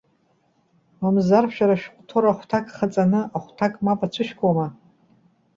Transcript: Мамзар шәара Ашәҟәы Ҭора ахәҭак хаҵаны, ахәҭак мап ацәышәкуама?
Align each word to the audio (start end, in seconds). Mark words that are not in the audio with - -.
Мамзар 1.01 1.43
шәара 1.55 1.75
Ашәҟәы 1.77 2.01
Ҭора 2.07 2.29
ахәҭак 2.31 2.65
хаҵаны, 2.77 3.21
ахәҭак 3.37 3.73
мап 3.85 3.99
ацәышәкуама? 4.05 4.67